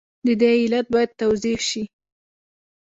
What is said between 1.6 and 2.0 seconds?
شي.